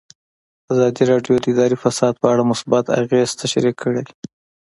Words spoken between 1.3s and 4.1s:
د اداري فساد په اړه مثبت اغېزې تشریح کړي.